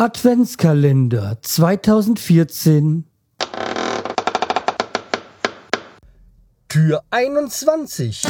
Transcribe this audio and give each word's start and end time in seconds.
Adventskalender 0.00 1.36
2014 1.42 3.04
Tür 6.70 7.02
21. 7.10 8.22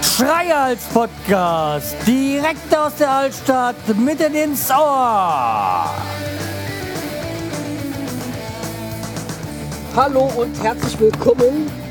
Schreihals 0.00 0.84
Podcast, 0.94 1.96
direkt 2.06 2.76
aus 2.76 2.94
der 3.00 3.10
Altstadt, 3.10 3.74
mitten 3.98 4.32
ins 4.36 4.70
Ohr. 4.70 5.92
Hallo 9.96 10.30
und 10.36 10.62
herzlich 10.62 11.00
willkommen. 11.00 11.83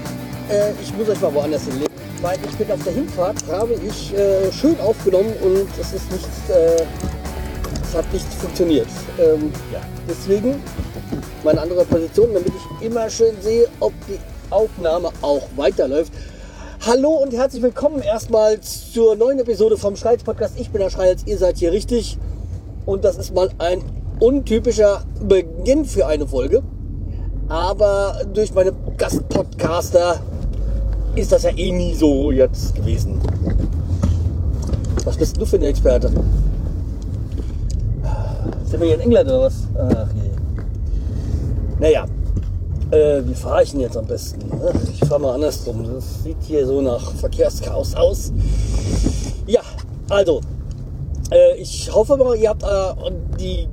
Äh, 0.50 0.72
ich 0.82 0.96
muss 0.98 1.08
euch 1.08 1.22
mal 1.22 1.34
woanders 1.34 1.64
hinlegen, 1.64 1.94
weil 2.22 2.38
ich 2.50 2.58
bin 2.58 2.70
auf 2.72 2.84
der 2.84 2.94
Hinfahrt, 2.94 3.38
habe 3.50 3.74
ich 3.74 4.14
äh, 4.14 4.52
schön 4.52 4.78
aufgenommen 4.82 5.34
und 5.42 5.68
es 5.80 5.94
ist 5.94 6.12
nicht, 6.12 6.28
äh, 6.50 6.84
es 7.82 7.96
hat 7.96 8.12
nicht 8.12 8.26
funktioniert. 8.26 8.88
Ähm, 9.20 9.52
ja. 9.72 9.80
Deswegen 10.08 10.62
meine 11.44 11.62
andere 11.62 11.86
Position, 11.86 12.34
damit 12.34 12.50
ich 12.50 12.86
immer 12.86 13.10
schön 13.10 13.36
sehe, 13.42 13.68
ob 13.80 13.94
die 14.08 14.20
Aufnahme 14.50 15.12
auch 15.22 15.44
weiterläuft. 15.56 16.12
Hallo 16.86 17.12
und 17.12 17.34
herzlich 17.34 17.64
willkommen 17.64 18.02
erstmal 18.02 18.60
zur 18.60 19.16
neuen 19.16 19.40
Episode 19.40 19.78
vom 19.78 19.96
Schreihals 19.96 20.24
Podcast. 20.24 20.56
Ich 20.60 20.70
bin 20.70 20.82
der 20.82 20.90
Schreihals, 20.90 21.26
ihr 21.26 21.38
seid 21.38 21.58
hier 21.58 21.72
richtig. 21.72 22.18
Und 22.86 23.06
das 23.06 23.18
ist 23.18 23.34
mal 23.34 23.50
ein 23.60 23.82
untypischer 24.20 25.04
Beginn 25.22 25.86
für 25.86 26.06
eine 26.06 26.28
Folge. 26.28 26.62
Aber 27.48 28.22
durch 28.34 28.54
meine 28.54 28.74
Gastpodcaster 28.98 30.20
ist 31.16 31.32
das 31.32 31.44
ja 31.44 31.52
eh 31.56 31.72
nie 31.72 31.94
so 31.94 32.32
jetzt 32.32 32.76
gewesen. 32.76 33.20
Was 35.04 35.18
bist 35.18 35.40
du 35.40 35.46
für 35.46 35.58
ein 35.58 35.64
Experte? 35.64 36.10
Sind 38.66 38.80
wir 38.80 38.88
hier 38.88 38.96
in 38.96 39.02
England 39.02 39.30
oder 39.30 39.42
was? 39.42 39.54
Ach 39.78 40.08
je. 40.16 40.32
Naja, 41.80 42.06
äh, 42.92 43.22
wie 43.26 43.36
fahre 43.36 43.64
ich 43.64 43.72
denn 43.72 43.82
jetzt 43.82 43.98
am 43.98 44.06
besten? 44.06 44.40
Ich 44.94 45.08
fahre 45.08 45.22
mal 45.22 45.36
andersrum. 45.36 45.84
Das 45.94 46.24
sieht 46.24 46.38
hier 46.42 46.66
so 46.66 46.82
nach 46.82 47.12
Verkehrschaos 47.14 47.96
aus. 47.96 48.32
Ja, 49.46 49.62
also, 50.10 50.42
äh, 51.32 51.58
ich 51.58 51.94
hoffe 51.94 52.18
mal, 52.18 52.36
ihr 52.36 52.50
habt 52.50 52.64
äh, 52.64 53.12
die 53.40 53.68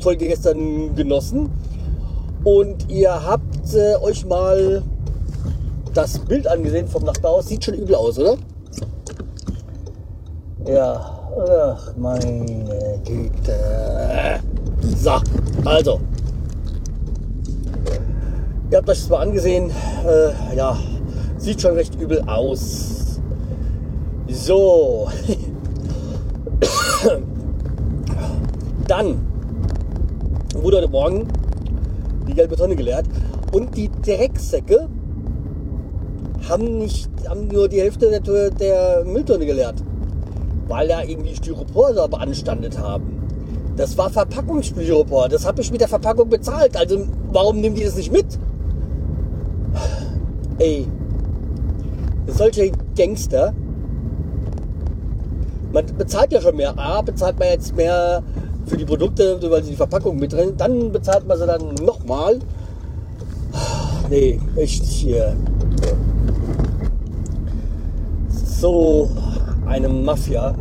Folge 0.00 0.26
gestern 0.26 0.94
genossen 0.94 1.50
und 2.42 2.90
ihr 2.90 3.10
habt 3.10 3.74
äh, 3.74 3.96
euch 3.96 4.24
mal 4.26 4.82
das 5.94 6.18
Bild 6.18 6.46
angesehen 6.46 6.88
vom 6.88 7.04
Nachbarhaus. 7.04 7.46
Sieht 7.48 7.64
schon 7.64 7.74
übel 7.74 7.94
aus, 7.94 8.18
oder? 8.18 8.36
Ja, 10.66 11.18
ach 11.48 11.96
meine 11.96 12.98
Güte. 13.04 14.40
So, 14.96 15.20
also. 15.64 16.00
Ihr 18.70 18.78
habt 18.78 18.88
euch 18.88 18.98
das 18.98 19.08
mal 19.08 19.18
angesehen. 19.18 19.70
Äh, 20.06 20.56
ja, 20.56 20.76
sieht 21.36 21.60
schon 21.60 21.74
recht 21.74 21.94
übel 22.00 22.22
aus. 22.26 23.20
So. 24.28 25.08
Dann 28.88 29.26
wurde 30.54 30.78
heute 30.78 30.88
Morgen 30.88 31.28
die 32.26 32.34
gelbe 32.34 32.56
Tonne 32.56 32.74
geleert 32.74 33.06
und 33.52 33.76
die 33.76 33.90
Drecksäcke 34.02 34.88
haben 36.48 36.78
nicht, 36.78 37.08
haben 37.28 37.48
nur 37.48 37.68
die 37.68 37.80
Hälfte 37.80 38.10
der, 38.20 38.50
der 38.50 39.04
Mülltonne 39.04 39.46
geleert, 39.46 39.82
weil 40.68 40.88
da 40.88 41.02
irgendwie 41.02 41.34
Styropor 41.34 41.92
da 41.92 42.06
beanstandet 42.06 42.78
haben. 42.78 43.22
Das 43.76 43.96
war 43.98 44.10
Verpackungsstyropor, 44.10 45.28
das 45.28 45.46
habe 45.46 45.60
ich 45.60 45.70
mit 45.70 45.80
der 45.80 45.88
Verpackung 45.88 46.28
bezahlt. 46.28 46.76
Also 46.76 47.06
warum 47.32 47.60
nehmen 47.60 47.74
die 47.74 47.84
das 47.84 47.96
nicht 47.96 48.12
mit? 48.12 48.26
Ey, 50.58 50.86
solche 52.28 52.70
Gangster. 52.96 53.52
Man 55.72 55.86
bezahlt 55.98 56.32
ja 56.32 56.40
schon 56.40 56.56
mehr. 56.56 56.78
A, 56.78 57.02
bezahlt 57.02 57.38
man 57.38 57.48
jetzt 57.48 57.74
mehr 57.76 58.22
für 58.66 58.76
die 58.76 58.84
Produkte, 58.84 59.38
weil 59.50 59.64
sie 59.64 59.70
die 59.70 59.76
Verpackung 59.76 60.16
mit 60.18 60.32
drin. 60.32 60.54
Dann 60.56 60.92
bezahlt 60.92 61.26
man 61.26 61.36
sie 61.36 61.46
dann 61.46 61.74
nochmal. 61.84 62.38
Nee, 64.08 64.38
echt 64.56 64.84
hier. 64.84 65.36
So 68.64 69.10
eine 69.66 69.90
Mafia. 69.90 70.54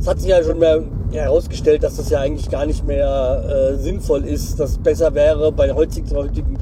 Es 0.00 0.08
hat 0.08 0.18
sich 0.18 0.30
ja 0.30 0.42
schon 0.42 0.58
mehr 0.58 0.82
herausgestellt, 1.12 1.82
dass 1.82 1.98
das 1.98 2.08
ja 2.08 2.20
eigentlich 2.20 2.48
gar 2.48 2.64
nicht 2.64 2.86
mehr 2.86 3.44
äh, 3.46 3.76
sinnvoll 3.76 4.24
ist. 4.24 4.58
Dass 4.58 4.70
es 4.70 4.78
besser 4.78 5.14
wäre 5.14 5.52
bei 5.52 5.74
heutigen, 5.74 6.10
heutigen, 6.16 6.56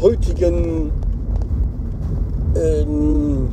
heutigen 0.00 0.90
ähm, 2.56 3.50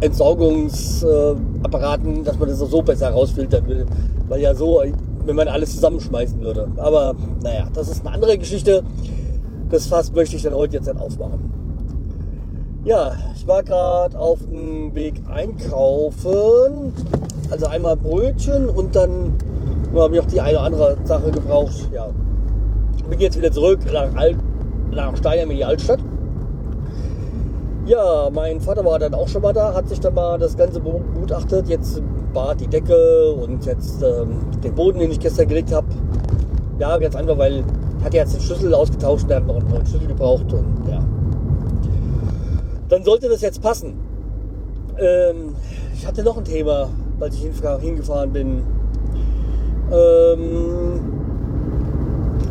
Entsorgungsapparaten, 0.00 2.22
dass 2.22 2.38
man 2.38 2.48
das 2.48 2.60
so 2.60 2.82
besser 2.82 3.06
herausfiltern 3.06 3.66
will. 3.66 3.84
Weil 4.28 4.42
ja 4.42 4.54
so, 4.54 4.80
wenn 5.26 5.34
man 5.34 5.48
alles 5.48 5.74
zusammenschmeißen 5.74 6.40
würde. 6.40 6.68
Aber 6.76 7.16
naja, 7.42 7.66
das 7.74 7.88
ist 7.88 8.06
eine 8.06 8.14
andere 8.14 8.38
Geschichte. 8.38 8.84
Das 9.70 9.88
Fass 9.88 10.12
möchte 10.12 10.36
ich 10.36 10.44
dann 10.44 10.54
heute 10.54 10.76
jetzt 10.76 10.86
nicht 10.86 11.00
aufmachen. 11.00 11.50
Ja, 12.84 13.12
ich 13.36 13.46
war 13.46 13.62
gerade 13.62 14.18
auf 14.18 14.40
dem 14.40 14.92
Weg 14.94 15.22
einkaufen. 15.32 16.92
Also 17.48 17.66
einmal 17.66 17.96
Brötchen 17.96 18.68
und 18.68 18.96
dann 18.96 19.34
habe 19.94 20.14
ich 20.14 20.20
auch 20.20 20.26
die 20.26 20.40
eine 20.40 20.58
oder 20.58 20.66
andere 20.66 20.96
Sache 21.04 21.30
gebraucht. 21.30 21.88
Ja, 21.92 22.08
bin 23.08 23.20
jetzt 23.20 23.38
wieder 23.38 23.52
zurück 23.52 23.80
nach, 23.92 24.14
Alt, 24.16 24.36
nach 24.90 25.16
Stein 25.16 25.50
in 25.50 25.56
die 25.56 25.64
Altstadt. 25.64 26.00
Ja, 27.84 28.30
mein 28.32 28.60
Vater 28.60 28.84
war 28.84 28.98
dann 28.98 29.14
auch 29.14 29.28
schon 29.28 29.42
mal 29.42 29.52
da, 29.52 29.74
hat 29.74 29.88
sich 29.88 30.00
dann 30.00 30.14
mal 30.14 30.38
das 30.38 30.56
Ganze 30.56 30.80
begutachtet. 30.80 31.68
Jetzt 31.68 32.02
Bad, 32.32 32.60
die 32.60 32.66
Decke 32.66 33.32
und 33.32 33.64
jetzt 33.66 34.02
ähm, 34.02 34.38
den 34.64 34.74
Boden, 34.74 34.98
den 34.98 35.10
ich 35.10 35.20
gestern 35.20 35.46
gelegt 35.46 35.72
habe. 35.72 35.86
Ja, 36.78 36.96
ganz 36.98 37.14
einfach, 37.14 37.36
weil 37.38 37.62
hat 38.02 38.14
jetzt 38.14 38.34
den 38.34 38.40
Schlüssel 38.40 38.74
ausgetauscht, 38.74 39.28
der 39.28 39.36
hat 39.36 39.46
noch 39.46 39.56
einen 39.56 39.68
neuen 39.68 39.86
Schlüssel 39.86 40.08
gebraucht 40.08 40.52
und 40.52 40.88
ja. 40.90 41.00
Dann 42.92 43.04
sollte 43.04 43.26
das 43.30 43.40
jetzt 43.40 43.62
passen. 43.62 43.94
Ähm, 44.98 45.54
ich 45.94 46.06
hatte 46.06 46.22
noch 46.22 46.36
ein 46.36 46.44
Thema, 46.44 46.90
als 47.20 47.36
ich 47.36 47.40
hingefahren 47.80 48.30
bin. 48.34 48.62
Ähm, 49.90 51.00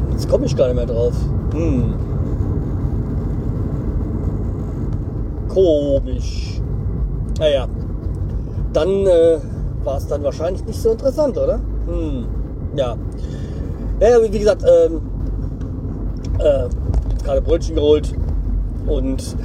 jetzt 0.09 0.27
komme 0.27 0.47
ich 0.47 0.55
gar 0.55 0.65
nicht 0.65 0.77
mehr 0.77 0.87
drauf. 0.87 1.13
Hm. 1.53 1.93
Komisch. 5.47 6.59
Naja, 7.37 7.67
dann 8.73 8.89
äh, 8.89 9.37
war 9.83 9.97
es 9.97 10.07
dann 10.07 10.23
wahrscheinlich 10.23 10.65
nicht 10.65 10.81
so 10.81 10.89
interessant, 10.89 11.37
oder? 11.37 11.59
Hm. 11.85 12.25
Ja. 12.75 12.97
Ja, 13.99 14.23
wie 14.23 14.39
gesagt, 14.39 14.63
ähm, 14.63 15.01
äh, 16.39 16.67
gerade 17.23 17.41
Brötchen 17.43 17.75
geholt 17.75 18.11
und 18.87 19.35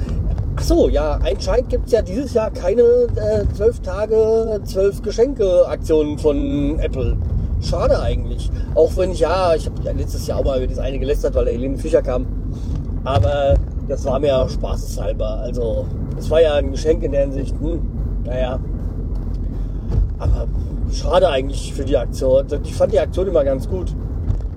ach 0.57 0.63
so, 0.63 0.89
ja, 0.89 1.19
anscheinend 1.23 1.69
gibt 1.69 1.85
es 1.85 1.91
ja 1.91 2.01
dieses 2.01 2.33
Jahr 2.33 2.49
keine 2.49 2.81
äh, 2.81 3.45
zwölf 3.53 3.79
Tage, 3.81 4.59
zwölf 4.63 5.01
Geschenke 5.03 5.67
Aktionen 5.67 6.17
von 6.17 6.79
Apple. 6.79 7.15
Schade 7.61 7.99
eigentlich. 7.99 8.49
Auch 8.73 8.95
wenn 8.97 9.11
ich, 9.11 9.19
ja, 9.19 9.53
ich 9.55 9.67
habe 9.67 9.75
ja 9.83 9.91
letztes 9.91 10.25
Jahr 10.25 10.39
auch 10.39 10.45
mal 10.45 10.57
über 10.57 10.67
das 10.67 10.79
eine 10.79 10.97
gelästert, 10.97 11.35
weil 11.35 11.45
der 11.45 11.53
Helene 11.53 11.77
Fischer 11.77 12.01
kam. 12.01 12.25
Aber 13.03 13.55
das 13.87 14.03
war 14.05 14.19
mir 14.19 14.47
spaßeshalber. 14.49 15.27
Also, 15.41 15.85
es 16.17 16.29
war 16.29 16.41
ja 16.41 16.55
ein 16.55 16.71
Geschenk 16.71 17.03
in 17.03 17.11
der 17.11 17.21
Hinsicht, 17.21 17.55
hm, 17.59 17.79
naja. 18.25 18.59
Aber 20.17 20.47
schade 20.91 21.29
eigentlich 21.29 21.73
für 21.73 21.85
die 21.85 21.97
Aktion. 21.97 22.45
Ich 22.63 22.75
fand 22.75 22.93
die 22.93 22.99
Aktion 22.99 23.27
immer 23.27 23.43
ganz 23.43 23.69
gut. 23.69 23.95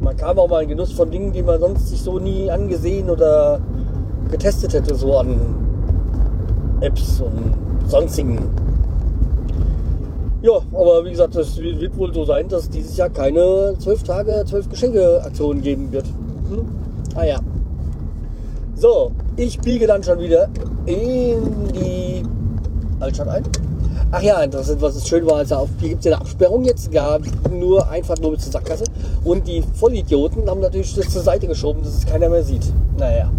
Man 0.00 0.16
kam 0.16 0.38
auch 0.38 0.48
mal 0.48 0.62
in 0.62 0.70
Genuss 0.70 0.92
von 0.92 1.10
Dingen, 1.10 1.32
die 1.32 1.42
man 1.42 1.60
sonst 1.60 1.88
sich 1.88 2.00
so 2.00 2.18
nie 2.18 2.50
angesehen 2.50 3.10
oder 3.10 3.60
getestet 4.30 4.72
hätte, 4.72 4.94
so 4.94 5.18
an 5.18 5.69
Apps 6.80 7.20
und 7.20 7.54
sonstigen. 7.88 8.38
Ja, 10.42 10.52
aber 10.72 11.04
wie 11.04 11.10
gesagt, 11.10 11.36
es 11.36 11.58
wird 11.58 11.96
wohl 11.98 12.14
so 12.14 12.24
sein, 12.24 12.48
dass 12.48 12.70
dieses 12.70 12.96
Jahr 12.96 13.10
keine 13.10 13.74
12 13.78 14.02
Tage, 14.04 14.42
12 14.46 14.70
Geschenke-Aktionen 14.70 15.60
geben 15.60 15.92
wird. 15.92 16.06
Hm? 16.48 16.64
Ah 17.14 17.24
ja. 17.24 17.40
So, 18.74 19.12
ich 19.36 19.60
biege 19.60 19.86
dann 19.86 20.02
schon 20.02 20.18
wieder 20.18 20.48
in 20.86 21.42
die 21.74 22.22
Altstadt 23.00 23.28
ein. 23.28 23.42
Ach 24.12 24.22
ja, 24.22 24.42
interessant, 24.42 24.80
was 24.80 24.96
es 24.96 25.06
schön 25.06 25.26
war, 25.26 25.36
also 25.36 25.56
auf, 25.56 25.68
hier 25.78 25.90
gibt 25.90 26.00
es 26.00 26.06
ja 26.06 26.12
eine 26.12 26.22
Absperrung 26.22 26.64
jetzt, 26.64 26.90
gab 26.90 27.22
nur 27.50 27.88
einfach 27.88 28.18
nur 28.18 28.32
bis 28.32 28.44
zur 28.44 28.52
Sackgasse. 28.52 28.84
Und 29.22 29.46
die 29.46 29.62
Vollidioten 29.74 30.48
haben 30.48 30.60
natürlich 30.60 30.94
das 30.94 31.10
zur 31.10 31.22
Seite 31.22 31.46
geschoben, 31.46 31.82
dass 31.82 31.94
es 31.94 32.06
keiner 32.06 32.28
mehr 32.28 32.42
sieht. 32.42 32.72
Naja. 32.98 33.30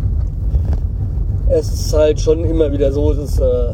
Es 1.51 1.69
ist 1.69 1.93
halt 1.93 2.19
schon 2.19 2.45
immer 2.45 2.71
wieder 2.71 2.91
so, 2.93 3.13
dass 3.13 3.37
äh, 3.39 3.73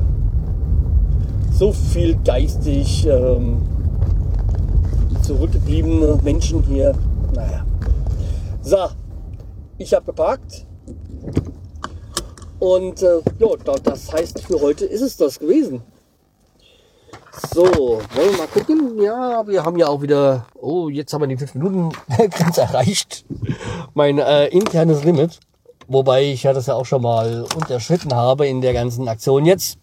so 1.52 1.72
viel 1.72 2.18
geistig 2.26 3.06
ähm, 3.06 3.62
zurückgebliebene 5.22 6.20
Menschen 6.24 6.64
hier. 6.64 6.96
Naja. 7.36 7.66
So, 8.62 8.78
ich 9.78 9.94
habe 9.94 10.06
geparkt. 10.06 10.66
Und 12.60 13.04
äh, 13.04 13.22
ja, 13.38 13.48
das 13.84 14.12
heißt, 14.12 14.42
für 14.42 14.60
heute 14.60 14.86
ist 14.86 15.02
es 15.02 15.16
das 15.16 15.38
gewesen. 15.38 15.84
So, 17.54 17.64
wollen 17.64 18.32
wir 18.32 18.38
mal 18.40 18.48
gucken? 18.48 19.00
Ja, 19.00 19.46
wir 19.46 19.64
haben 19.64 19.78
ja 19.78 19.88
auch 19.88 20.02
wieder, 20.02 20.48
oh, 20.56 20.90
jetzt 20.90 21.14
haben 21.14 21.22
wir 21.22 21.28
die 21.28 21.38
5 21.38 21.54
Minuten 21.54 21.92
ganz 22.18 22.58
erreicht. 22.58 23.26
Mein 23.94 24.18
äh, 24.18 24.48
internes 24.48 25.04
Limit. 25.04 25.40
Wobei 25.88 26.24
ich 26.24 26.44
ja 26.44 26.54
das 26.54 26.66
ja 26.66 26.76
auch 26.76 26.86
schon 26.86 27.02
mal 27.02 27.46
unterschritten 27.56 28.14
habe 28.14 28.46
in 28.46 28.62
der 28.62 28.74
ganzen 28.74 29.08
Aktion 29.08 29.46
jetzt. 29.46 29.78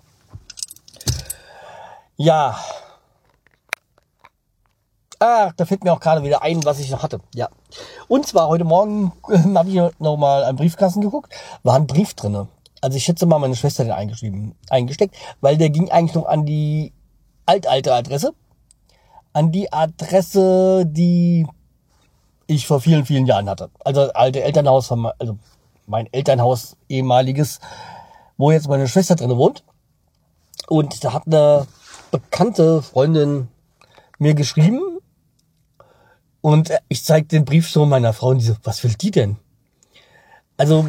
Ja. 2.17 2.59
Ah, 5.19 5.53
da 5.57 5.65
fällt 5.65 5.83
mir 5.83 5.93
auch 5.93 6.01
gerade 6.01 6.23
wieder 6.23 6.43
ein, 6.43 6.63
was 6.65 6.79
ich 6.79 6.91
noch 6.91 7.03
hatte. 7.03 7.21
Ja. 7.35 7.49
Und 8.09 8.27
zwar 8.27 8.49
heute 8.49 8.65
Morgen 8.65 9.13
äh, 9.29 9.39
habe 9.55 9.71
ich 9.71 9.81
noch 9.99 10.17
mal 10.17 10.45
einen 10.45 10.59
Briefkasten 10.59 11.01
geguckt, 11.01 11.33
war 11.63 11.77
ein 11.77 11.87
Brief 11.87 12.13
drinne. 12.15 12.49
Also 12.83 12.99
ich 12.99 13.05
schätze 13.05 13.25
mal, 13.25 13.39
meine 13.39 13.57
Schwester 13.57 13.85
den 13.85 13.93
eingeschrieben, 13.93 14.55
eingesteckt, 14.69 15.17
weil 15.41 15.57
der 15.57 15.71
ging 15.71 15.91
eigentlich 15.91 16.15
noch 16.15 16.27
an 16.27 16.45
die 16.45 16.93
altalte 17.47 17.95
Adresse. 17.95 18.35
An 19.33 19.51
die 19.51 19.73
Adresse, 19.73 20.85
die 20.87 21.47
ich 22.47 22.67
vor 22.67 22.81
vielen, 22.81 23.07
vielen 23.07 23.25
Jahren 23.25 23.49
hatte. 23.49 23.71
Also 23.85 24.13
alte 24.13 24.43
Elternhaus, 24.43 24.87
von, 24.89 25.07
also 25.19 25.39
mein 25.87 26.13
Elternhaus 26.13 26.77
ehemaliges, 26.89 27.61
wo 28.37 28.51
jetzt 28.51 28.69
meine 28.69 28.89
Schwester 28.89 29.17
drin 29.17 29.37
wohnt. 29.37 29.65
Und 30.69 31.05
da 31.05 31.13
hat 31.13 31.27
eine 31.27 31.67
bekannte 32.11 32.83
Freundin 32.83 33.49
mir 34.19 34.35
geschrieben. 34.35 34.81
Und 36.41 36.73
ich 36.89 37.05
zeige 37.05 37.27
den 37.27 37.45
Brief 37.45 37.71
so 37.71 37.87
meiner 37.87 38.13
Frau 38.13 38.29
und 38.29 38.39
die 38.39 38.45
so, 38.45 38.55
was 38.63 38.83
will 38.85 38.95
die 38.95 39.11
denn? 39.11 39.37
Also, 40.57 40.89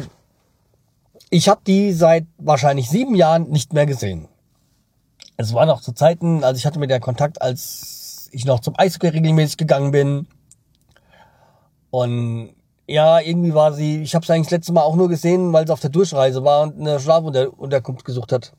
ich 1.30 1.48
habe 1.48 1.60
die 1.66 1.92
seit 1.92 2.26
wahrscheinlich 2.38 2.88
sieben 2.88 3.14
Jahren 3.14 3.48
nicht 3.50 3.72
mehr 3.72 3.86
gesehen. 3.86 4.28
Es 5.36 5.52
war 5.52 5.66
noch 5.66 5.80
zu 5.80 5.92
Zeiten, 5.92 6.44
also 6.44 6.58
ich 6.58 6.66
hatte 6.66 6.78
mit 6.78 6.90
der 6.90 7.00
Kontakt, 7.00 7.42
als 7.42 8.28
ich 8.32 8.44
noch 8.44 8.60
zum 8.60 8.74
Eishockey 8.76 9.08
regelmäßig 9.08 9.56
gegangen 9.56 9.90
bin. 9.90 10.28
Und 11.90 12.54
ja, 12.86 13.20
irgendwie 13.20 13.54
war 13.54 13.72
sie, 13.72 14.02
ich 14.02 14.14
habe 14.14 14.24
sie 14.24 14.32
eigentlich 14.32 14.46
das 14.46 14.58
letzte 14.58 14.72
Mal 14.72 14.82
auch 14.82 14.96
nur 14.96 15.08
gesehen, 15.08 15.52
weil 15.52 15.66
sie 15.66 15.72
auf 15.72 15.80
der 15.80 15.90
Durchreise 15.90 16.44
war 16.44 16.62
und 16.62 16.80
eine 16.80 17.00
Schlafunterkunft 17.00 18.04
gesucht 18.04 18.32
hat. 18.32 18.52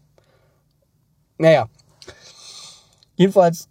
Naja. 1.38 1.68
Jedenfalls, 3.16 3.70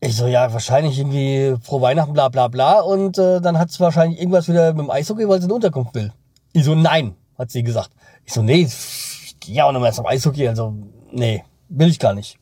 ich 0.00 0.16
so, 0.16 0.26
ja, 0.26 0.52
wahrscheinlich 0.52 0.98
irgendwie 0.98 1.56
frohe 1.62 1.82
Weihnachten, 1.82 2.12
bla 2.12 2.28
bla 2.28 2.48
bla. 2.48 2.80
Und 2.80 3.18
äh, 3.18 3.40
dann 3.40 3.58
hat 3.58 3.70
sie 3.70 3.80
wahrscheinlich 3.80 4.18
irgendwas 4.18 4.48
wieder 4.48 4.72
mit 4.72 4.84
dem 4.84 4.90
Eishockey, 4.90 5.28
weil 5.28 5.40
sie 5.40 5.46
eine 5.46 5.54
Unterkunft 5.54 5.94
will. 5.94 6.12
Ich 6.52 6.64
so, 6.64 6.74
nein, 6.74 7.16
hat 7.38 7.50
sie 7.50 7.62
gesagt. 7.62 7.90
Ich 8.24 8.32
so, 8.32 8.42
nee, 8.42 8.62
ich 8.62 9.36
geh 9.40 9.60
auch 9.62 9.72
noch 9.72 9.80
mal 9.80 9.92
zum 9.92 10.06
Eishockey, 10.06 10.48
also 10.48 10.74
nee. 11.10 11.44
Will 11.68 11.88
ich 11.88 11.98
gar 11.98 12.14
nicht. 12.14 12.38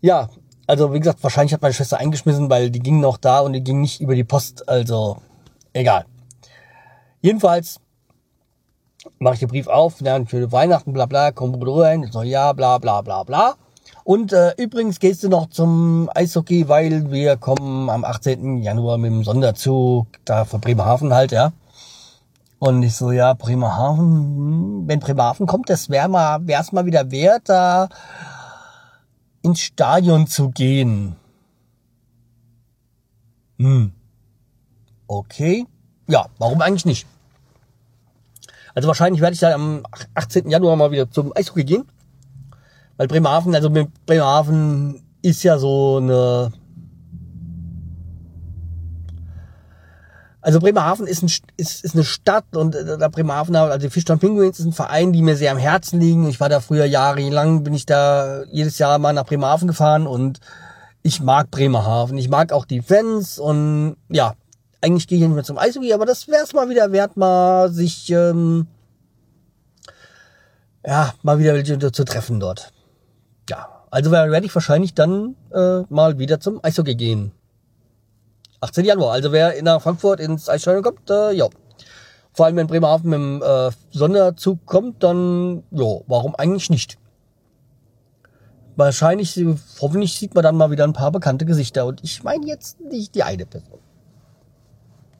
Ja, 0.00 0.28
also 0.66 0.92
wie 0.92 1.00
gesagt, 1.00 1.22
wahrscheinlich 1.22 1.52
hat 1.52 1.62
meine 1.62 1.74
Schwester 1.74 1.98
eingeschmissen, 1.98 2.50
weil 2.50 2.70
die 2.70 2.80
ging 2.80 3.00
noch 3.00 3.16
da 3.16 3.40
und 3.40 3.52
die 3.52 3.62
ging 3.62 3.80
nicht 3.80 4.00
über 4.00 4.14
die 4.14 4.24
Post, 4.24 4.68
also 4.68 5.18
egal. 5.72 6.06
Jedenfalls 7.20 7.80
mache 9.18 9.34
ich 9.34 9.40
den 9.40 9.48
Brief 9.48 9.66
auf, 9.66 10.00
ja, 10.00 10.22
für 10.24 10.50
Weihnachten, 10.52 10.92
bla 10.92 11.06
bla, 11.06 11.32
komm 11.32 11.54
rein, 11.62 12.08
so 12.10 12.22
ja, 12.22 12.52
bla 12.52 12.78
bla 12.78 13.02
bla 13.02 13.22
bla. 13.22 13.54
Und 14.04 14.32
äh, 14.32 14.52
übrigens 14.58 14.98
gehst 14.98 15.22
du 15.22 15.28
noch 15.28 15.48
zum 15.48 16.10
Eishockey, 16.14 16.68
weil 16.68 17.10
wir 17.10 17.36
kommen 17.36 17.88
am 17.88 18.04
18. 18.04 18.58
Januar 18.62 18.98
mit 18.98 19.10
dem 19.10 19.24
Sonderzug 19.24 20.06
da 20.24 20.44
von 20.44 20.60
Bremerhaven 20.60 21.14
halt, 21.14 21.32
ja. 21.32 21.52
Und 22.58 22.82
ich 22.82 22.94
so, 22.94 23.12
ja, 23.12 23.34
Bremerhaven, 23.34 23.98
hm, 23.98 24.82
wenn 24.86 25.00
Bremerhaven 25.00 25.46
kommt, 25.46 25.70
das 25.70 25.90
wäre 25.90 26.08
mal, 26.08 26.46
wär's 26.46 26.72
mal 26.72 26.86
wieder 26.86 27.10
wert, 27.10 27.42
da 27.46 27.88
ins 29.44 29.60
Stadion 29.60 30.26
zu 30.26 30.48
gehen. 30.50 31.16
Hm. 33.58 33.92
Okay. 35.06 35.66
Ja, 36.08 36.26
warum 36.38 36.62
eigentlich 36.62 36.86
nicht? 36.86 37.06
Also 38.74 38.88
wahrscheinlich 38.88 39.20
werde 39.20 39.34
ich 39.34 39.40
da 39.40 39.54
am 39.54 39.84
18. 40.14 40.48
Januar 40.50 40.76
mal 40.76 40.90
wieder 40.90 41.10
zum 41.10 41.32
Eishockey 41.36 41.64
gehen. 41.64 41.84
Weil 42.96 43.06
Bremerhaven, 43.06 43.54
also 43.54 43.70
Bremerhaven 44.06 45.02
ist 45.22 45.42
ja 45.42 45.58
so 45.58 45.98
eine 45.98 46.52
Also 50.44 50.60
Bremerhaven 50.60 51.06
ist, 51.06 51.22
ein, 51.22 51.30
ist, 51.56 51.84
ist 51.84 51.94
eine 51.94 52.04
Stadt 52.04 52.54
und 52.54 52.74
äh, 52.74 52.98
da 52.98 53.08
Bremerhaven, 53.08 53.56
also 53.56 53.78
die 53.78 53.88
Fischtown 53.88 54.18
Penguins 54.18 54.58
ist 54.58 54.66
ein 54.66 54.74
Verein, 54.74 55.14
die 55.14 55.22
mir 55.22 55.36
sehr 55.36 55.52
am 55.52 55.56
Herzen 55.56 55.98
liegen. 55.98 56.28
Ich 56.28 56.38
war 56.38 56.50
da 56.50 56.60
früher 56.60 56.84
jahrelang, 56.84 57.64
bin 57.64 57.72
ich 57.72 57.86
da 57.86 58.42
jedes 58.52 58.76
Jahr 58.76 58.98
mal 58.98 59.14
nach 59.14 59.24
Bremerhaven 59.24 59.68
gefahren 59.68 60.06
und 60.06 60.40
ich 61.02 61.22
mag 61.22 61.50
Bremerhaven. 61.50 62.18
Ich 62.18 62.28
mag 62.28 62.52
auch 62.52 62.66
die 62.66 62.82
Fans 62.82 63.38
und 63.38 63.96
ja, 64.10 64.34
eigentlich 64.82 65.08
gehe 65.08 65.16
ich 65.16 65.24
nicht 65.24 65.34
mehr 65.34 65.44
zum 65.44 65.56
Eishockey, 65.56 65.94
aber 65.94 66.04
das 66.04 66.28
wäre 66.28 66.44
es 66.44 66.52
mal 66.52 66.68
wieder 66.68 66.92
wert, 66.92 67.16
mal 67.16 67.72
sich 67.72 68.10
ähm, 68.10 68.66
ja 70.86 71.14
mal 71.22 71.38
wieder 71.38 71.90
zu 71.90 72.04
treffen 72.04 72.38
dort. 72.38 72.70
Ja, 73.48 73.66
also 73.90 74.10
werde 74.10 74.44
ich 74.44 74.54
wahrscheinlich 74.54 74.92
dann 74.92 75.36
äh, 75.54 75.84
mal 75.88 76.18
wieder 76.18 76.38
zum 76.38 76.62
Eishockey 76.62 76.96
gehen. 76.96 77.32
18. 78.64 78.84
Januar. 78.84 79.12
Also 79.12 79.32
wer 79.32 79.62
nach 79.62 79.80
Frankfurt 79.80 80.20
ins 80.20 80.48
Eisstadion 80.48 80.82
kommt, 80.82 81.10
äh, 81.10 81.32
ja. 81.32 81.48
Vor 82.32 82.46
allem 82.46 82.56
wenn 82.56 82.66
Bremerhaven 82.66 83.10
mit 83.10 83.18
dem 83.18 83.42
äh, 83.42 83.70
Sonderzug 83.90 84.66
kommt, 84.66 85.02
dann, 85.02 85.62
ja, 85.70 86.00
warum 86.06 86.34
eigentlich 86.34 86.68
nicht? 86.70 86.98
Wahrscheinlich, 88.76 89.40
hoffentlich 89.80 90.18
sieht 90.18 90.34
man 90.34 90.42
dann 90.42 90.56
mal 90.56 90.70
wieder 90.70 90.82
ein 90.82 90.92
paar 90.92 91.12
bekannte 91.12 91.44
Gesichter. 91.44 91.86
Und 91.86 92.02
ich 92.02 92.24
meine 92.24 92.46
jetzt 92.46 92.80
nicht 92.80 93.14
die 93.14 93.22
eine 93.22 93.46
Person. 93.46 93.78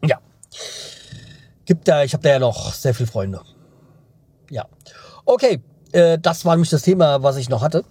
Ja. 0.04 0.18
Gibt 1.64 1.86
da, 1.86 2.02
ich 2.02 2.14
habe 2.14 2.22
da 2.24 2.30
ja 2.30 2.38
noch 2.40 2.72
sehr 2.72 2.94
viele 2.94 3.06
Freunde. 3.06 3.40
Ja. 4.50 4.66
Okay, 5.24 5.62
äh, 5.92 6.18
das 6.18 6.44
war 6.44 6.56
nämlich 6.56 6.70
das 6.70 6.82
Thema, 6.82 7.22
was 7.22 7.36
ich 7.36 7.48
noch 7.48 7.62
hatte. 7.62 7.84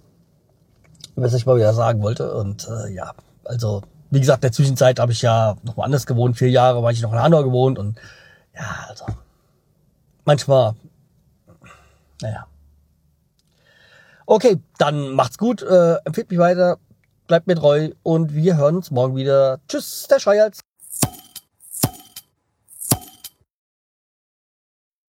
Was 1.16 1.32
ich 1.32 1.46
mal 1.46 1.56
wieder 1.56 1.72
sagen 1.72 2.02
wollte. 2.02 2.34
Und 2.34 2.68
äh, 2.68 2.92
ja, 2.92 3.12
also 3.44 3.82
wie 4.14 4.20
gesagt, 4.20 4.38
in 4.38 4.42
der 4.48 4.52
Zwischenzeit 4.52 4.98
habe 5.00 5.12
ich 5.12 5.22
ja 5.22 5.56
noch 5.62 5.76
woanders 5.76 6.06
gewohnt. 6.06 6.38
Vier 6.38 6.50
Jahre 6.50 6.82
war 6.82 6.92
ich 6.92 7.02
noch 7.02 7.12
in 7.12 7.18
Hanau 7.18 7.42
gewohnt 7.42 7.78
und 7.78 7.98
ja, 8.54 8.86
also 8.88 9.06
manchmal, 10.24 10.74
naja. 12.22 12.46
Okay, 14.26 14.58
dann 14.78 15.10
macht's 15.10 15.36
gut, 15.36 15.62
äh, 15.62 15.96
empfiehlt 16.04 16.30
mich 16.30 16.38
weiter, 16.38 16.78
bleibt 17.26 17.46
mir 17.46 17.56
treu 17.56 17.90
und 18.02 18.34
wir 18.34 18.56
hören 18.56 18.76
uns 18.76 18.90
morgen 18.90 19.16
wieder. 19.16 19.58
Tschüss, 19.68 20.06
der 20.08 20.20
Schreihals. 20.20 20.60